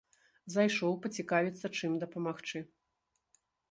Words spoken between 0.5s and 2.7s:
Зайшоў пацікавіцца чым дапамагчы.